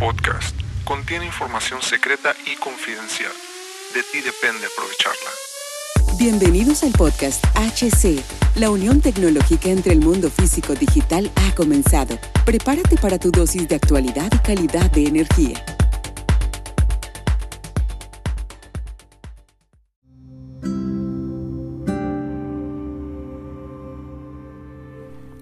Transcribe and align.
podcast 0.00 0.58
contiene 0.84 1.26
información 1.26 1.82
secreta 1.82 2.32
y 2.50 2.56
confidencial. 2.56 3.32
De 3.92 4.02
ti 4.02 4.22
depende 4.24 4.66
aprovecharla. 4.66 5.30
Bienvenidos 6.18 6.82
al 6.84 6.92
podcast 6.92 7.44
HC. 7.54 8.24
La 8.54 8.70
unión 8.70 9.02
tecnológica 9.02 9.68
entre 9.68 9.92
el 9.92 10.00
mundo 10.00 10.30
físico 10.30 10.74
digital 10.74 11.30
ha 11.36 11.54
comenzado. 11.54 12.18
Prepárate 12.46 12.96
para 12.96 13.18
tu 13.18 13.30
dosis 13.30 13.68
de 13.68 13.74
actualidad 13.74 14.32
y 14.32 14.38
calidad 14.38 14.90
de 14.90 15.04
energía. 15.04 15.62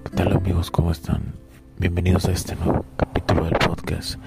¿Qué 0.02 0.16
tal 0.16 0.33
amigos? 0.33 0.69
¿Cómo 0.73 0.91
están? 0.91 1.33
Bienvenidos 1.77 2.25
a 2.25 2.33
este 2.33 2.56
nuevo 2.56 2.84
capítulo 2.97 3.08
podcast. 3.88 4.19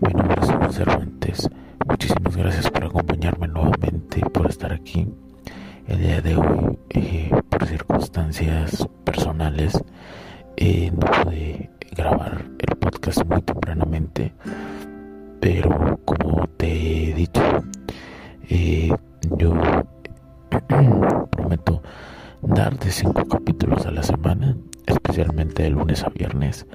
Mi 0.00 0.12
nombre 0.14 0.36
es 0.40 0.48
Hugo 0.48 0.72
Cervantes. 0.72 1.50
Muchísimas 1.86 2.36
gracias 2.36 2.70
por 2.70 2.84
acompañarme 2.84 3.46
nuevamente, 3.48 4.20
por 4.32 4.48
estar 4.48 4.72
aquí. 4.72 5.06
El 5.86 5.98
día 5.98 6.22
de 6.22 6.36
hoy, 6.36 6.78
eh, 6.90 7.30
por 7.50 7.66
circunstancias 7.66 8.88
personales, 9.04 9.78
eh, 10.56 10.90
no 10.90 11.00
pude 11.00 11.70
grabar 11.94 12.46
el 12.58 12.76
podcast 12.76 13.24
muy 13.26 13.42
tempranamente, 13.42 14.32
pero 15.40 16.00
como 16.06 16.46
te 16.56 17.10
he 17.10 17.14
dicho, 17.14 17.42
eh, 18.48 18.90
yo 19.36 19.54
prometo 21.30 21.82
dar 22.40 22.78
de 22.78 22.90
cinco 22.90 23.26
capítulos 23.26 23.84
a 23.84 23.90
la 23.90 24.02
semana 24.02 24.56
especialmente 24.86 25.64
de 25.64 25.70
lunes 25.70 26.02
a 26.04 26.08
viernes, 26.08 26.66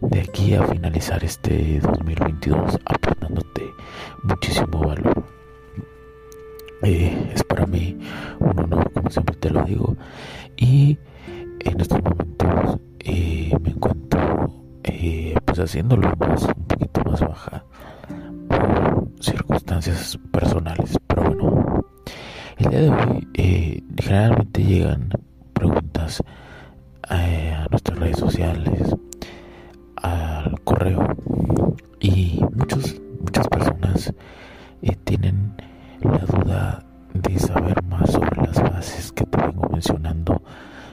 de 0.00 0.20
aquí 0.20 0.54
a 0.54 0.62
finalizar 0.64 1.22
este 1.24 1.80
2022 1.80 2.78
aportándote 2.84 3.62
muchísimo 4.22 4.80
valor. 4.80 5.24
Eh, 6.82 7.32
es 7.34 7.44
para 7.44 7.66
mí 7.66 7.98
un 8.38 8.58
honor, 8.58 8.90
como 8.92 9.10
siempre 9.10 9.36
te 9.36 9.50
lo 9.50 9.62
digo, 9.64 9.96
y 10.56 10.98
en 11.60 11.80
estos 11.80 12.02
momentos 12.02 12.80
eh, 13.00 13.52
me 13.62 13.70
encuentro 13.70 14.50
eh, 14.84 15.34
pues 15.44 15.58
haciéndolo 15.58 16.14
más, 16.16 16.44
un 16.44 16.64
poquito 16.66 17.02
más 17.04 17.20
baja 17.20 17.64
por 18.48 19.08
circunstancias 19.20 20.18
personales, 20.32 20.98
pero 21.06 21.22
bueno, 21.24 21.84
el 22.56 22.70
día 22.70 22.80
de 22.80 22.90
hoy 22.90 23.84
generalmente 23.98 24.64
llegan 24.64 25.10
preguntas 25.52 26.22
eh, 27.10 27.54
a 27.56 27.66
nuestras 27.70 27.98
redes 27.98 28.18
sociales, 28.18 28.94
al 30.02 30.60
correo 30.62 31.16
y 32.00 32.40
muchos, 32.54 33.00
muchas 33.20 33.46
personas 33.48 34.12
eh, 34.82 34.96
tienen 35.04 35.54
la 36.00 36.18
duda 36.18 36.84
de 37.14 37.38
saber 37.38 37.82
más 37.84 38.12
sobre 38.12 38.42
las 38.46 38.62
bases 38.62 39.12
que 39.12 39.24
te 39.24 39.38
vengo 39.38 39.68
mencionando, 39.70 40.42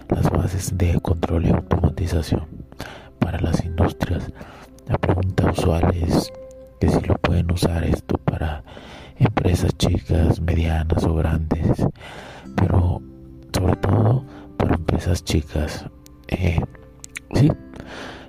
las 0.09 0.29
bases 0.29 0.77
de 0.77 0.99
control 0.99 1.45
y 1.45 1.49
automatización 1.49 2.45
para 3.19 3.39
las 3.39 3.63
industrias. 3.63 4.31
La 4.87 4.97
pregunta 4.97 5.51
usual 5.51 5.93
es 5.95 6.31
que 6.79 6.89
si 6.89 6.99
lo 7.01 7.15
pueden 7.15 7.51
usar 7.51 7.83
esto 7.83 8.17
para 8.17 8.63
empresas 9.17 9.75
chicas, 9.77 10.41
medianas 10.41 11.03
o 11.03 11.15
grandes, 11.15 11.85
pero 12.55 13.01
sobre 13.53 13.75
todo 13.77 14.23
para 14.57 14.75
empresas 14.75 15.23
chicas 15.23 15.85
eh, 16.27 16.59
sí, 17.33 17.51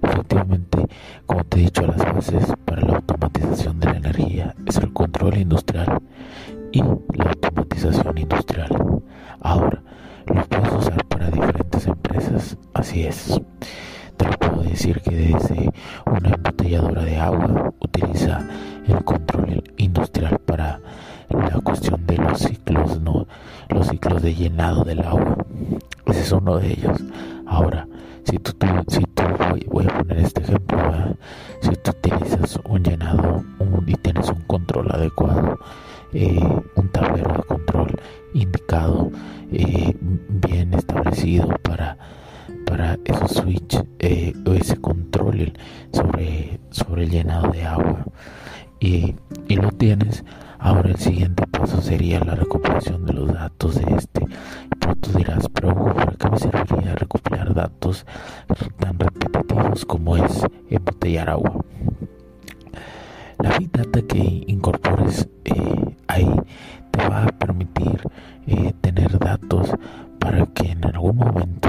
efectivamente, 0.08 0.86
como 1.26 1.44
te 1.44 1.58
he 1.58 1.60
dicho, 1.64 1.82
las 1.82 1.98
bases 1.98 2.52
para 2.64 2.82
la 2.82 2.96
automatización 2.96 3.80
de 3.80 3.86
la 3.86 3.96
energía 3.96 4.54
es 4.66 4.76
el 4.78 4.92
control 4.92 5.36
industrial 5.36 6.00
y 6.72 6.82
la 6.82 7.30
automatización 7.30 8.18
industrial. 8.18 8.70
Ahora, 9.40 9.82
lo 10.26 10.44
puedes 10.44 10.72
usar 10.72 11.04
para 11.06 11.30
diferentes 11.30 11.86
empresas, 11.86 12.56
así 12.74 13.04
es. 13.04 13.40
Te 14.16 14.24
lo 14.26 14.32
puedo 14.32 14.62
decir 14.62 15.00
que 15.00 15.14
desde 15.14 15.70
una 16.06 16.30
embotelladora 16.30 17.04
de 17.04 17.16
agua 17.16 17.72
utiliza 17.80 18.40
el 18.86 19.04
control 19.04 19.62
industrial 19.76 20.38
para 20.40 20.80
la 21.28 21.60
cuestión 21.62 22.04
de 22.06 22.16
los 22.16 22.38
ciclos, 22.40 23.00
¿no? 23.00 23.26
Los 23.68 23.88
ciclos 23.88 24.22
de 24.22 24.34
llenado 24.34 24.82
del 24.84 25.00
agua. 25.00 25.36
Ese 26.06 26.20
es 26.20 26.32
uno 26.32 26.56
de 26.58 26.72
ellos. 26.72 26.98
Ahora, 27.46 27.86
si 28.24 28.38
tú, 28.38 28.52
si 28.88 29.00
tú 29.00 29.07
voy, 29.66 29.86
a 29.86 29.98
poner 29.98 30.18
este 30.18 30.42
ejemplo, 30.42 31.16
si 31.60 31.70
tú 31.76 31.90
utilizas 31.90 32.58
un 32.64 32.82
llenado 32.82 33.44
y 33.86 33.94
tienes 33.94 34.28
un 34.28 34.42
control 34.42 34.90
adecuado, 34.90 35.58
eh, 36.12 36.40
un 36.76 36.88
tablero 36.90 37.32
de 37.34 37.42
control 37.42 38.00
indicado, 38.34 39.10
eh, 39.52 39.94
bien 40.00 40.74
establecido 40.74 41.48
para 41.62 41.96
para 42.68 42.98
esos 43.04 43.32
switch 43.32 43.82
eh, 43.98 44.32
o 44.46 44.52
ese 44.52 44.76
control 44.76 45.52
sobre, 45.92 46.60
sobre 46.70 47.04
el 47.04 47.10
llenado 47.10 47.50
de 47.50 47.64
agua 47.64 48.04
y, 48.78 49.14
y 49.48 49.56
lo 49.56 49.70
tienes 49.72 50.24
Ahora 50.58 50.90
el 50.90 50.96
siguiente 50.96 51.46
paso 51.46 51.80
sería 51.80 52.20
la 52.20 52.34
recopilación 52.34 53.06
de 53.06 53.12
los 53.12 53.32
datos 53.32 53.76
de 53.76 53.94
este. 53.96 54.26
Pero 54.78 54.94
tú 54.96 55.12
dirás, 55.16 55.48
pero 55.48 55.74
¿para 55.94 56.12
qué 56.12 56.30
me 56.30 56.38
serviría 56.38 56.94
recopilar 56.94 57.54
datos 57.54 58.04
tan 58.78 58.98
repetitivos 58.98 59.84
como 59.84 60.16
es 60.16 60.46
embotellar 60.70 61.30
agua? 61.30 61.64
La 63.38 63.56
Big 63.56 63.70
Data 63.70 64.02
que 64.02 64.44
incorpores 64.48 65.28
eh, 65.44 65.96
ahí 66.08 66.28
te 66.90 67.08
va 67.08 67.24
a 67.24 67.26
permitir 67.28 68.02
eh, 68.46 68.72
tener 68.80 69.16
datos 69.18 69.72
para 70.18 70.44
que 70.46 70.72
en 70.72 70.84
algún 70.84 71.16
momento 71.16 71.68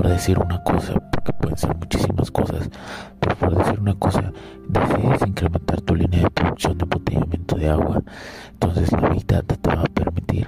Por 0.00 0.08
decir 0.08 0.38
una 0.38 0.62
cosa, 0.64 0.94
porque 1.12 1.30
pueden 1.34 1.58
ser 1.58 1.76
muchísimas 1.76 2.30
cosas, 2.30 2.70
pero 3.20 3.36
por 3.36 3.54
decir 3.54 3.80
una 3.80 3.92
cosa, 3.96 4.32
decides 4.66 5.20
incrementar 5.26 5.78
tu 5.82 5.94
línea 5.94 6.22
de 6.22 6.30
producción 6.30 6.78
de 6.78 6.84
embotellamiento 6.84 7.56
de 7.56 7.68
agua, 7.68 8.02
entonces 8.50 8.90
la 8.92 9.10
Big 9.10 9.26
Data 9.26 9.54
te 9.56 9.68
va 9.68 9.82
a 9.82 9.92
permitir 9.92 10.46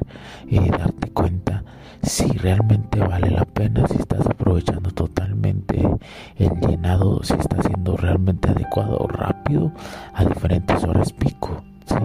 eh, 0.48 0.70
darte 0.70 1.10
cuenta 1.10 1.64
si 2.02 2.28
realmente 2.28 2.98
vale 3.00 3.30
la 3.30 3.44
pena, 3.44 3.86
si 3.88 3.98
estás 3.98 4.24
aprovechando 4.24 4.90
totalmente 4.90 5.86
el 6.38 6.52
llenado, 6.66 7.22
si 7.22 7.34
está 7.34 7.62
siendo 7.62 7.98
realmente 7.98 8.48
adecuado 8.48 8.96
o 9.00 9.06
rápido 9.06 9.70
a 10.14 10.24
diferentes 10.24 10.82
horas 10.82 11.12
pico, 11.12 11.62
¿sí? 11.84 11.96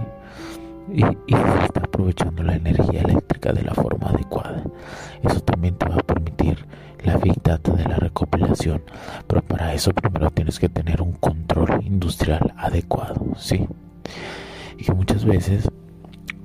y, 0.92 1.02
y 1.02 1.34
está 1.64 1.77
aprovechando 1.98 2.44
la 2.44 2.54
energía 2.54 3.00
eléctrica 3.00 3.52
de 3.52 3.64
la 3.64 3.74
forma 3.74 4.10
adecuada. 4.10 4.62
Eso 5.20 5.40
también 5.40 5.74
te 5.74 5.88
va 5.88 5.96
a 5.96 6.02
permitir 6.02 6.64
la 7.02 7.16
Big 7.16 7.42
Data 7.42 7.72
de 7.72 7.82
la 7.82 7.96
recopilación, 7.96 8.82
pero 9.26 9.42
para 9.42 9.74
eso 9.74 9.92
primero 9.92 10.30
tienes 10.30 10.60
que 10.60 10.68
tener 10.68 11.02
un 11.02 11.14
control 11.14 11.80
industrial 11.84 12.54
adecuado, 12.56 13.20
¿sí? 13.36 13.66
Y 14.78 14.84
que 14.84 14.92
muchas 14.94 15.24
veces 15.24 15.68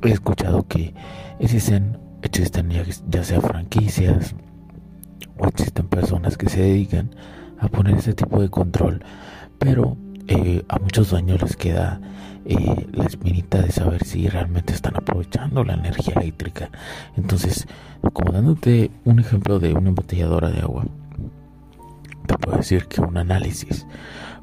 he 0.01 0.09
escuchado 0.09 0.67
que 0.67 0.95
existen, 1.37 1.99
existen 2.23 2.71
ya, 2.71 3.23
sea 3.23 3.39
franquicias, 3.39 4.33
o 5.37 5.45
existen 5.45 5.87
personas 5.87 6.35
que 6.35 6.49
se 6.49 6.61
dedican 6.61 7.15
a 7.59 7.67
poner 7.67 7.97
ese 7.97 8.15
tipo 8.15 8.41
de 8.41 8.49
control, 8.49 9.03
pero 9.59 9.97
eh, 10.27 10.63
a 10.67 10.79
muchos 10.79 11.11
dueños 11.11 11.43
les 11.43 11.55
queda 11.55 12.01
eh, 12.45 12.87
la 12.91 13.05
espinita 13.05 13.61
de 13.61 13.71
saber 13.71 14.03
si 14.03 14.27
realmente 14.27 14.73
están 14.73 14.95
aprovechando 14.95 15.63
la 15.63 15.73
energía 15.73 16.13
eléctrica. 16.15 16.69
Entonces, 17.15 17.67
como 18.13 18.31
dándote 18.31 18.91
un 19.05 19.19
ejemplo 19.19 19.59
de 19.59 19.73
una 19.73 19.89
embotelladora 19.89 20.49
de 20.49 20.61
agua, 20.61 20.85
te 22.27 22.37
puedo 22.37 22.57
decir 22.57 22.85
que 22.87 23.01
un 23.01 23.17
análisis, 23.17 23.85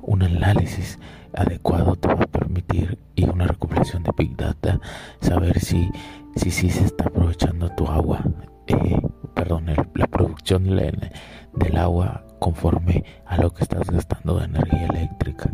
un 0.03 0.23
análisis 0.23 0.99
adecuado 1.35 1.97
te 1.97 2.09
va 2.09 2.25
a 2.25 2.27
permitir 2.27 2.99
y 3.15 3.25
una 3.25 3.47
recopilación 3.47 4.03
de 4.03 4.13
Big 4.17 4.37
Data 4.37 4.81
saber 5.21 5.61
si 5.61 5.91
si, 6.37 6.51
si 6.51 6.71
se 6.71 6.85
está 6.85 7.05
aprovechando 7.05 7.69
tu 7.71 7.87
agua, 7.87 8.23
eh, 8.67 9.01
perdón, 9.35 9.67
la 9.95 10.07
producción 10.07 10.65
del 10.65 11.77
agua 11.77 12.25
conforme 12.41 13.05
a 13.27 13.37
lo 13.37 13.55
que 13.55 13.63
estás 13.63 13.89
gastando 13.89 14.39
de 14.39 14.47
energía 14.47 14.87
eléctrica. 14.87 15.51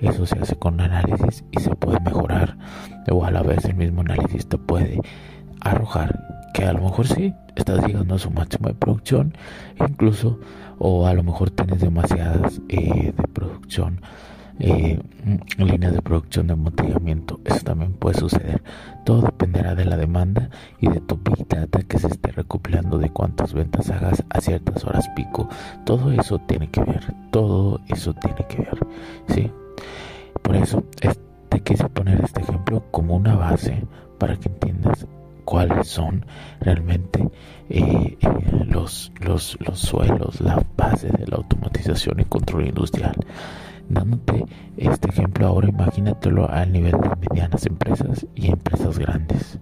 Eso 0.00 0.26
se 0.26 0.38
hace 0.38 0.56
con 0.56 0.78
análisis 0.80 1.44
y 1.52 1.60
se 1.60 1.74
puede 1.74 1.98
mejorar. 2.00 2.58
O 3.10 3.24
a 3.24 3.30
la 3.30 3.42
vez 3.42 3.64
el 3.64 3.76
mismo 3.76 4.02
análisis 4.02 4.46
te 4.46 4.58
puede 4.58 5.00
arrojar 5.62 6.50
que 6.52 6.64
a 6.64 6.72
lo 6.72 6.82
mejor 6.82 7.06
sí 7.06 7.34
estás 7.54 7.86
llegando 7.86 8.14
a 8.14 8.18
su 8.18 8.30
máximo 8.30 8.68
de 8.68 8.74
producción, 8.74 9.34
incluso, 9.80 10.38
o 10.78 11.06
a 11.06 11.14
lo 11.14 11.22
mejor 11.22 11.50
tienes 11.50 11.80
demasiadas 11.80 12.60
eh, 12.68 13.12
de 13.16 13.28
producción 13.28 14.00
eh, 14.58 14.98
líneas 15.58 15.92
de 15.92 16.02
producción 16.02 16.46
de 16.46 16.54
embotellamiento. 16.54 17.40
Eso 17.44 17.60
también 17.60 17.92
puede 17.92 18.18
suceder. 18.18 18.62
Todo 19.04 19.22
dependerá 19.22 19.74
de 19.74 19.84
la 19.84 19.96
demanda 19.96 20.50
y 20.80 20.88
de 20.88 21.00
tu 21.00 21.16
big 21.16 21.46
data 21.48 21.82
que 21.82 21.98
se 21.98 22.08
esté 22.08 22.32
recopilando 22.32 22.98
de 22.98 23.10
cuántas 23.10 23.52
ventas 23.52 23.90
hagas 23.90 24.24
a 24.30 24.40
ciertas 24.40 24.84
horas 24.84 25.08
pico. 25.14 25.48
Todo 25.84 26.12
eso 26.12 26.38
tiene 26.40 26.70
que 26.70 26.80
ver. 26.82 27.14
Todo 27.30 27.80
eso 27.88 28.14
tiene 28.14 28.46
que 28.48 28.58
ver. 28.58 28.78
¿sí? 29.28 29.50
Por 30.42 30.56
eso 30.56 30.84
te 31.48 31.60
quise 31.60 31.88
poner 31.88 32.20
este 32.22 32.40
ejemplo 32.42 32.84
como 32.90 33.16
una 33.16 33.34
base 33.34 33.84
para 34.18 34.36
que 34.36 34.48
entiendas 34.48 35.06
cuáles 35.44 35.88
son 35.88 36.26
realmente 36.60 37.28
eh, 37.68 38.18
eh, 38.20 38.64
los, 38.66 39.12
los, 39.20 39.56
los 39.60 39.78
suelos, 39.78 40.40
la 40.40 40.62
base 40.76 41.08
de 41.08 41.26
la 41.26 41.36
automatización 41.36 42.20
y 42.20 42.24
control 42.24 42.66
industrial. 42.66 43.16
Dándote 43.88 44.44
este 44.76 45.08
ejemplo 45.10 45.46
ahora, 45.46 45.68
imagínatelo 45.68 46.50
al 46.50 46.72
nivel 46.72 46.92
de 46.92 47.28
medianas 47.28 47.66
empresas 47.66 48.26
y 48.34 48.48
empresas 48.48 48.98
grandes. 48.98 49.58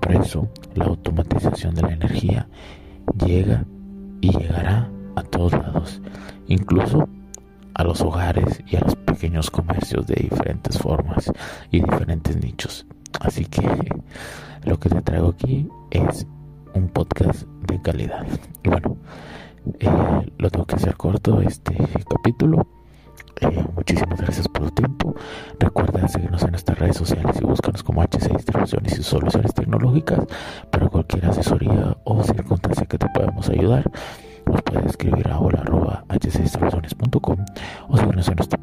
Por 0.00 0.14
eso 0.16 0.48
la 0.74 0.86
automatización 0.86 1.74
de 1.74 1.82
la 1.82 1.92
energía 1.92 2.48
llega 3.24 3.64
y 4.20 4.36
llegará 4.36 4.90
a 5.16 5.22
todos 5.22 5.52
lados, 5.52 6.02
incluso 6.46 7.08
a 7.74 7.84
los 7.84 8.00
hogares 8.00 8.62
y 8.66 8.76
a 8.76 8.80
los 8.80 8.96
pequeños 8.96 9.50
comercios 9.50 10.06
de 10.06 10.16
diferentes 10.16 10.78
formas 10.78 11.30
y 11.70 11.80
diferentes 11.80 12.36
nichos. 12.36 12.86
Así 13.20 13.44
que 13.44 13.62
lo 14.64 14.78
que 14.78 14.88
te 14.88 15.02
traigo 15.02 15.28
aquí 15.28 15.68
es 15.90 16.26
un 16.74 16.88
podcast 16.88 17.44
de 17.66 17.80
calidad. 17.80 18.26
Y 18.62 18.68
bueno, 18.68 18.96
eh, 19.78 20.32
lo 20.38 20.50
tengo 20.50 20.66
que 20.66 20.76
hacer 20.76 20.96
corto 20.96 21.40
este 21.40 21.76
capítulo 22.08 22.66
eh, 23.40 23.64
muchísimas 23.74 24.20
gracias 24.20 24.48
por 24.48 24.64
tu 24.64 24.70
tiempo. 24.70 25.14
Recuerda 25.58 26.08
seguirnos 26.08 26.42
en 26.42 26.50
nuestras 26.50 26.78
redes 26.78 26.96
sociales 26.96 27.36
y 27.40 27.44
búscanos 27.44 27.82
como 27.82 28.02
HC 28.02 28.32
Distribuciones 28.36 28.98
y 28.98 29.02
Soluciones 29.02 29.54
Tecnológicas 29.54 30.20
para 30.70 30.88
cualquier 30.88 31.26
asesoría 31.26 31.96
o 32.04 32.22
circunstancia 32.22 32.86
que 32.86 32.98
te 32.98 33.08
podamos 33.08 33.48
ayudar. 33.48 33.90
Nos 34.46 34.62
puedes 34.62 34.86
escribir 34.86 35.28
a 35.28 35.38
hola 35.38 35.62
hcdistribuciones.com 36.08 37.36
o 37.88 37.96
seguirnos 37.96 38.28
en 38.28 38.36
nuestra 38.36 38.57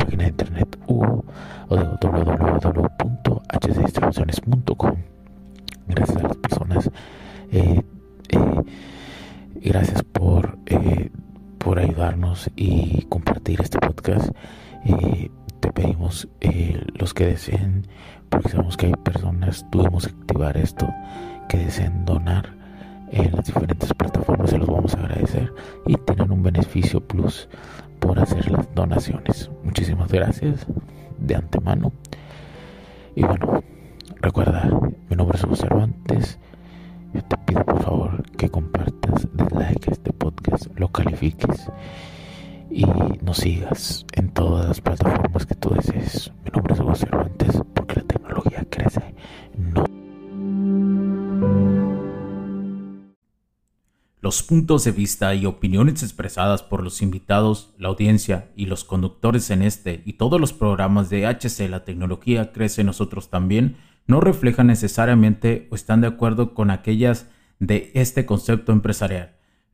eh, 16.45 16.80
los 16.94 17.13
que 17.13 17.25
deseen, 17.25 17.88
porque 18.30 18.50
sabemos 18.50 18.77
que 18.77 18.88
hay 18.88 18.94
personas, 18.94 19.65
que 19.71 20.09
activar 20.09 20.57
esto, 20.57 20.88
que 21.50 21.57
deseen 21.57 22.06
donar 22.06 22.53
en 23.12 23.36
las 23.36 23.45
diferentes 23.45 23.94
plataformas, 23.94 24.51
se 24.51 24.57
los 24.57 24.68
vamos 24.68 24.94
a 24.94 25.00
agradecer 25.00 25.51
y 25.88 25.95
tienen 25.95 26.31
un 26.31 26.44
beneficio 26.44 27.01
plus 27.01 27.50
por 28.00 28.19
hacer 28.19 28.51
las 28.51 28.74
donaciones. 28.75 29.50
Muchísimas 29.63 30.12
gracias 30.12 30.68
de 31.18 31.36
antemano. 31.36 31.92
Y 33.15 33.24
bueno, 33.24 33.63
recuerda, 34.21 34.69
mi 35.09 35.15
nombre 35.15 35.38
es 35.38 35.44
Hugo 35.44 35.56
Cervantes. 35.56 36.38
Te 37.13 37.38
pido 37.45 37.63
por 37.63 37.81
favor 37.81 38.24
que 38.38 38.50
compartas, 38.50 39.27
des 39.33 39.51
like 39.51 39.89
a 39.89 39.94
este 39.94 40.12
podcast, 40.12 40.68
lo 40.77 40.89
califiques 40.89 41.71
y 42.70 42.86
nos 43.22 43.38
sigas 43.38 44.06
en 44.14 44.30
todas 44.30 44.68
las 44.68 44.82
plataformas 44.82 45.46
que 45.46 45.56
tú 45.56 45.70
desees. 45.70 46.32
Mi 46.44 46.52
nombre 46.52 46.74
es 46.74 46.80
Hugo 46.80 46.96
Cervantes 46.96 47.62
porque 47.74 47.96
la 47.96 48.04
tecnología 48.04 48.66
crece, 48.70 49.16
no. 49.58 49.86
Los 54.22 54.42
puntos 54.42 54.84
de 54.84 54.92
vista 54.92 55.36
y 55.36 55.46
opiniones 55.46 56.02
expresadas 56.02 56.64
por 56.64 56.84
los 56.84 57.04
invitados, 57.04 57.74
la 57.78 57.90
audiencia 57.90 58.50
y 58.56 58.66
los 58.66 58.84
conductores 58.84 59.52
en 59.52 59.62
este 59.62 60.02
y 60.04 60.14
todos 60.14 60.42
los 60.42 60.52
programas 60.52 61.12
de 61.12 61.28
HC 61.28 61.70
La 61.70 61.86
Tecnología 61.86 62.52
Crece 62.52 62.84
Nosotros 62.84 63.30
también 63.30 63.78
no 64.08 64.22
reflejan 64.22 64.68
necesariamente 64.68 65.68
o 65.72 65.76
están 65.76 66.02
de 66.02 66.08
acuerdo 66.08 66.56
con 66.56 66.72
aquellas 66.72 67.28
de 67.60 67.92
este 67.94 68.26
concepto 68.26 68.72
empresarial 68.72 69.35